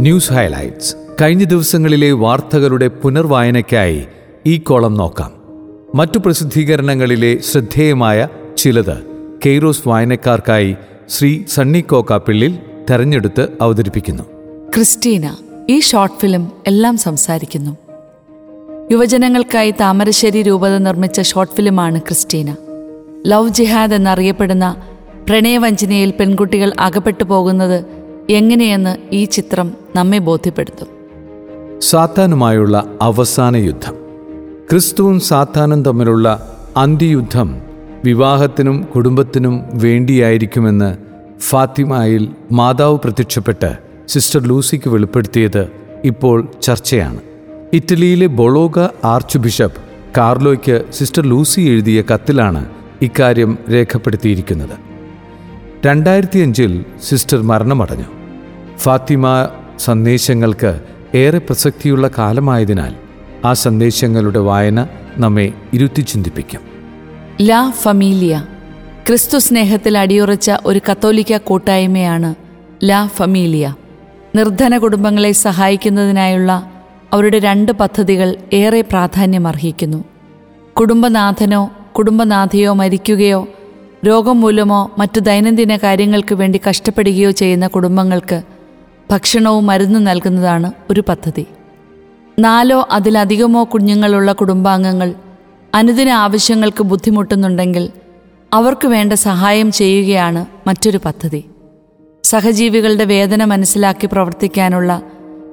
News 0.00 0.32
highlights. 0.32 0.96
കഴിഞ്ഞ 1.22 1.44
ദിവസങ്ങളിലെ 1.44 2.12
വാർത്തകളുടെ 2.12 2.88
പുനർവായനയ്ക്കായി 2.88 4.06
ഈ 4.46 4.56
കോളം 4.58 4.94
നോക്കാം. 4.94 5.32
മറ്റു 5.94 6.18
പ്രസിദ്ധീകരണങ്ങളിലെ 6.18 7.38
ശ്രദ്ധേയമായ 7.38 8.28
ചിലത് 8.56 8.96
കെയ്റോസ് 9.46 9.88
വായനക്കാർക്കായി 9.88 10.76
ശ്രീ 11.08 11.44
സണ്ണി 11.48 11.80
കോക്കാപ്പിള്ളിൽ 11.80 12.58
തെരഞ്ഞെടുത്ത് 12.90 13.48
അവതരിപ്പിക്കുന്നു. 13.60 14.22
ക്രിസ്റ്റീന 14.74 15.36
ഈ 15.70 15.80
ഷോർട്ട് 15.80 16.20
ഫിലിം 16.20 16.52
എല്ലാം 16.66 16.96
സംസാരിക്കുന്നു. 16.96 17.76
യുവജനങ്ങൾക്കായി 18.92 19.70
താമരശ്ശേരി 19.70 20.42
രൂപത 20.42 20.76
നിർമ്മിച്ച 20.76 21.20
ഷോർട്ട് 21.20 21.54
ഫിലിമാണ് 21.54 21.98
ക്രിസ്റ്റീന. 21.98 22.54
ലവ് 23.26 23.48
ജിഹാദ് 23.48 23.94
എന്നറിയപ്പെടുന്ന 23.94 24.76
പ്രണയവഞ്ചനയിൽ 25.28 26.10
പെൺകുട്ടികൾ 26.10 26.72
അകപ്പെട്ടു 26.80 27.24
പോകുന്നത് 27.24 28.05
എങ്ങനെയെന്ന് 28.30 29.14
ഈ 29.14 29.24
ചിത്രം 29.24 29.72
നമ്മെ 29.96 30.18
ബോധ്യപ്പെടുത്തും. 30.18 30.88
സാത്താനുമായുള്ള 31.80 32.84
അവസാന 33.02 33.56
യുദ്ധം. 33.56 33.94
ക്രിസ്തുവും 34.70 35.20
സാത്താനും 35.20 35.82
തമ്മിലുള്ള 35.82 36.56
അന്ത്യയുദ്ധം 36.76 37.60
വിവാഹത്തിനും 38.04 38.82
കുടുംബത്തിനും 38.82 39.62
വേണ്ടിയായിരിക്കുമെന്ന് 39.72 40.96
ഫാത്തിമായിൽ 41.40 42.28
മാതാവ് 42.52 42.98
പ്രത്യക്ഷപ്പെട്ട് 42.98 43.78
സിസ്റ്റർ 44.08 44.40
ലൂസിക്ക് 44.40 44.88
വെളിപ്പെടുത്തിയത് 44.88 45.68
ഇപ്പോൾ 46.04 46.48
ചർച്ചയാണ്. 46.62 47.20
ഇറ്റലിയിലെ 47.72 48.26
ബൊളോഗ 48.26 48.88
ആർച്ച് 49.04 49.38
ബിഷപ്പ് 49.38 49.82
കാർലോയ്ക്ക് 50.18 50.84
സിസ്റ്റർ 50.92 51.26
ലൂസി 51.26 51.60
എഴുതിയ 51.60 52.02
കത്തിലാണ് 52.02 52.66
ഇക്കാര്യം 53.02 53.58
രേഖപ്പെടുത്തിയിരിക്കുന്നത്. 53.72 54.95
രണ്ടായിരത്തി 55.86 56.38
അഞ്ചിൽ 56.38 56.84
സിസ്റ്റർ 57.08 57.42
മരണമടഞ്ഞു. 57.42 58.04
ഫാത്തിമ 58.78 59.48
സന്ദേശങ്ങൾക്ക് 59.78 60.80
ഏറെ 61.14 61.38
പ്രസക്തിയുള്ള 61.38 62.10
കാലമായതിനാൽ 62.18 62.94
ആ 63.44 63.52
സന്ദേശങ്ങളുടെ 63.52 64.38
വായന 64.38 64.86
നമ്മെ 65.16 65.52
ഇരുത്തി 65.72 66.00
ചിന്തിപ്പിക്കും. 66.00 66.60
ലാ 67.40 67.70
ഫമീലിയ 67.70 68.44
ക്രിസ്തു 69.06 69.38
സ്നേഹത്തിൽ 69.38 69.98
അടിയുറച്ച 69.98 70.50
ഒരു 70.66 70.80
കത്തോലിക്ക 70.90 71.36
കൂട്ടായ്മയാണ് 71.36 72.34
ലാ 72.84 73.06
ഫമീലിയ. 73.06 73.74
നിർധന 74.36 74.78
കുടുംബങ്ങളെ 74.78 75.32
സഹായിക്കുന്നതിനായുള്ള 75.32 76.70
അവരുടെ 77.12 77.38
രണ്ട് 77.38 77.72
പദ്ധതികൾ 77.72 78.36
ഏറെ 78.52 78.80
പ്രാധാന്യമർഹിക്കുന്നു. 78.80 80.04
കുടുംബനാഥനോ 80.80 81.70
കുടുംബനാഥയോ 81.98 82.72
മരിക്കുകയോ 82.72 83.48
രോഗം 84.04 84.40
മൂലമോ 84.40 84.90
മറ്റു 84.98 85.20
ദൈനംദിന 85.20 85.76
കാര്യങ്ങൾക്ക് 85.76 86.34
വേണ്ടി 86.34 86.60
കഷ്ടപ്പെടുകയോ 86.68 87.30
ചെയ്യുന്ന 87.30 87.66
കുടുംബങ്ങൾക്ക് 87.66 88.42
ഭക്ഷണവും 89.10 89.66
മരുന്നും 89.66 90.04
നൽകുന്നതാണ് 90.04 90.72
ഒരു 90.90 91.02
പദ്ധതി. 91.08 91.46
നാലോ 92.38 92.88
അതിലധികമോ 92.90 93.64
കുഞ്ഞുങ്ങളുള്ള 93.64 94.32
കുടുംബാംഗങ്ങൾ 94.32 95.14
അനുദിന 95.74 96.08
ആവശ്യങ്ങൾക്ക് 96.08 96.84
ബുദ്ധിമുട്ടുന്നുണ്ടെങ്കിൽ 96.84 97.90
അവർക്ക് 98.52 98.88
വേണ്ട 98.88 99.12
സഹായം 99.12 99.72
ചെയ്യുകയാണ് 99.72 100.46
മറ്റൊരു 100.66 101.00
പദ്ധതി. 101.04 101.44
സഹജീവികളുടെ 102.24 103.04
വേദന 103.04 103.44
മനസ്സിലാക്കി 103.44 104.06
പ്രവർത്തിക്കാനുള്ള 104.06 105.02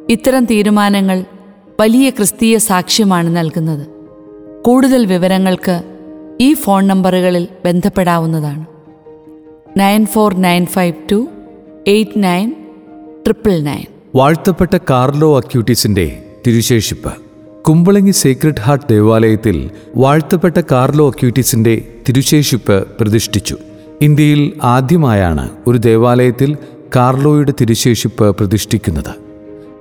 ഇത്തരം 0.09 0.45
തീരുമാനങ്ങൾ 0.45 1.25
വലിയ 1.79 2.09
ക്രിസ്തീയ 2.09 2.57
സാക്ഷ്യമാണ് 2.57 3.37
നൽകുന്നത്. 3.37 3.87
കൂടുതൽ 4.63 5.05
വിവരങ്ങൾക്ക് 5.05 5.92
ഈ 6.41 6.53
ഫോൺ 6.53 6.87
നമ്പറുകളിൽ 6.87 7.47
ബന്ധപ്പെടാവുന്നതാണ്. 7.65 8.65
Nine 9.79 10.05
four 10.05 10.33
nine 10.33 10.65
five 10.65 10.93
two 11.11 11.27
eight 11.87 12.23
nine 12.23 12.55
triple 13.25 13.59
nine. 13.59 13.85
വാഴ്ത്തപ്പെട്ട 14.15 14.77
കാർലോ 14.89 15.37
അക്യൂട്ടീസിന്റെ 15.37 16.23
തിരുശേഷിപ്പ്. 16.47 17.13
കുമ്പളങ്ങി 17.63 18.11
സീക്രട്ട് 18.11 18.61
ഹാർട്ട് 18.61 18.89
ദേവാലയത്തിൽ 18.89 19.69
വാഴ്ത്തപ്പെട്ട 19.95 20.61
കാർലോ 20.71 21.09
അക്യൂട്ടീസിന്റെ 21.09 21.81
തിരുശേഷിപ്പ് 22.09 22.87
പ്രതിഷ്ഠിച്ചു. 23.01 23.57
ഇന്ത്യയിൽ 24.01 24.53
ആദ്യമായാണ് 24.63 25.49
ഒരു 25.67 25.77
ദേവാലയത്തിൽ 25.77 26.57
കാർലോയുടെ 26.95 27.53
തിരുശേഷിപ്പ് 27.61 28.35
പ്രതിഷ്ഠിക്കുന്നത്. 28.37 29.15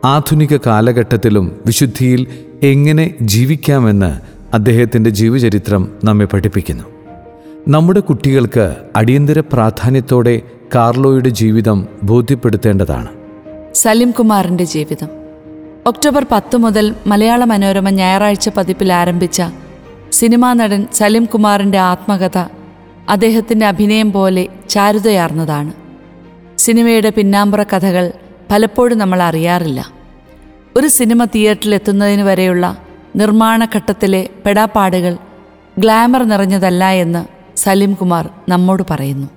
ആധുനിക 0.05 0.57
കാലഘട്ടത്തിലും 0.67 1.61
വിശുദ്ധിയിൽ 1.67 2.27
എങ്ങനെ 2.63 3.15
ജീവിക്കാമെന്ന് 3.23 4.42
അദ്ദേഹത്തിന്റെ 4.55 5.11
ജീവചരിത്രം 5.11 5.99
നമ്മെ 6.05 6.25
പഠിപ്പിക്കുന്നു. 6.25 6.85
നമ്മുടെ 7.69 8.01
കുട്ടികൾക്ക് 8.01 8.77
അടിയന്തര 8.97 9.41
പ്രാധാന്യത്തോടെ 9.41 10.41
കാർലോയുടെ 10.75 11.29
ജീവിതം 11.29 11.89
ബോധ്യപ്പെടുത്തേണ്ടതാണ്. 12.03 13.09
സലിം 13.75 14.11
കുമാറിന്റെ 14.11 14.65
ജീവിതം. 14.65 15.09
ഒക്ടോബർ 15.87 16.27
പത്ത് 16.33 16.57
മുതൽ 16.57 16.95
മലയാള 17.07 17.45
മനോരമ 17.45 17.91
ഞായറാഴ്ച 17.91 18.49
പതിപ്പിൽ 18.57 18.93
ആരംഭിച്ച 18.93 19.43
സിനിമാ 20.13 20.55
നടൻ 20.55 20.87
സലിം 20.93 21.25
കുമാറിന്റെ 21.25 21.79
ആത്മകഥ 21.79 22.39
അദ്ദേഹത്തിന്റെ 23.09 23.67
അഭിനയം 23.67 24.13
പോലെ 24.13 24.49
ചാരുതയാർന്നതാണ്. 24.69 25.73
സിനിമയുടെ 26.59 27.13
പിന്നാമ്പുറ 27.17 27.63
കഥകൾ 27.63 28.13
പലപ്പോഴും 28.51 28.99
നമ്മൾ 28.99 29.23
അറിയാറില്ല. 29.23 29.93
ഒരു 30.77 30.87
സിനിമ 30.87 31.25
തിയേറ്ററിൽ 31.25 31.75
എത്തുന്നതിന് 31.75 32.23
വരെയുള്ള 32.23 32.79
നിർമ്മാണ 33.17 33.65
ഘട്ടത്തിലെ 33.65 34.31
പെടാപ്പാടുകൾ 34.47 35.15
ഗ്ലാമർ 35.79 36.23
നിറഞ്ഞതല്ല 36.23 36.85
എന്ന് 37.05 37.23
സലിം 37.61 37.95
കുമാർ 37.95 38.25
നമ്മോട് 38.49 38.83
പറയുന്നു. 38.91 39.29